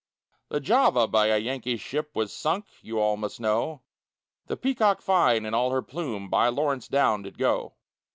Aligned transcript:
The 0.49 0.59
Java, 0.59 1.07
by 1.07 1.27
a 1.27 1.37
Yankee 1.37 1.77
ship 1.77 2.09
Was 2.15 2.33
sunk, 2.33 2.65
you 2.81 2.99
all 2.99 3.17
must 3.17 3.39
know; 3.39 3.83
The 4.47 4.57
Peacock 4.57 4.99
fine, 4.99 5.45
in 5.45 5.53
all 5.53 5.69
her 5.69 5.83
plume, 5.83 6.27
By 6.27 6.47
Lawrence 6.47 6.87
down 6.87 7.21
did 7.21 7.37
go. 7.37 7.75